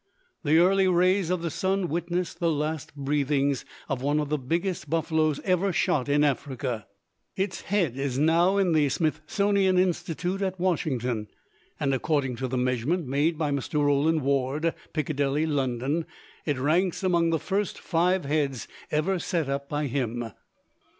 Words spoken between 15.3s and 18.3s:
London, it ranks among the first five